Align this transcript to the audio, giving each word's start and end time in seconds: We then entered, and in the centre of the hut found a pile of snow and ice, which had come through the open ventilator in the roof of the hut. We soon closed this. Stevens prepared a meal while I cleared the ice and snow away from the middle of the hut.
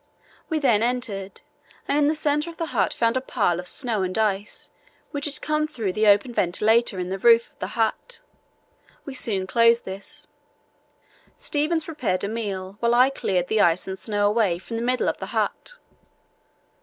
We 0.49 0.57
then 0.57 0.81
entered, 0.81 1.41
and 1.87 1.95
in 1.95 2.07
the 2.07 2.15
centre 2.15 2.49
of 2.49 2.57
the 2.57 2.65
hut 2.73 2.91
found 2.91 3.15
a 3.17 3.21
pile 3.21 3.59
of 3.59 3.67
snow 3.67 4.01
and 4.01 4.17
ice, 4.17 4.71
which 5.11 5.25
had 5.25 5.39
come 5.43 5.67
through 5.67 5.93
the 5.93 6.07
open 6.07 6.33
ventilator 6.33 6.97
in 6.97 7.09
the 7.09 7.19
roof 7.19 7.51
of 7.51 7.59
the 7.59 7.67
hut. 7.77 8.19
We 9.05 9.13
soon 9.13 9.45
closed 9.45 9.85
this. 9.85 10.25
Stevens 11.37 11.83
prepared 11.83 12.23
a 12.23 12.27
meal 12.27 12.77
while 12.79 12.95
I 12.95 13.11
cleared 13.11 13.47
the 13.47 13.61
ice 13.61 13.85
and 13.87 13.95
snow 13.95 14.25
away 14.25 14.57
from 14.57 14.75
the 14.77 14.81
middle 14.81 15.07
of 15.07 15.19
the 15.19 15.27
hut. 15.37 15.73